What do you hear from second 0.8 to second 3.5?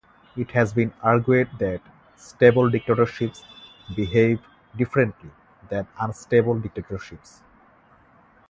argued that stable dictatorships